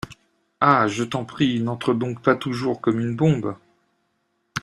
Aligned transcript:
Ah! 0.61 0.87
je 0.87 1.03
t’en 1.03 1.25
prie, 1.25 1.61
n’entre 1.61 1.93
donc 1.93 2.23
pas 2.23 2.35
toujours 2.35 2.81
comme 2.81 2.99
une 2.99 3.15
bombe!… 3.15 3.55